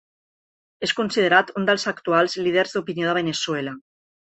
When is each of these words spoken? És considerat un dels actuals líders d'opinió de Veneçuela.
És 0.87 0.93
considerat 1.01 1.53
un 1.63 1.69
dels 1.69 1.87
actuals 1.95 2.41
líders 2.49 2.77
d'opinió 2.79 3.11
de 3.15 3.19
Veneçuela. 3.23 3.81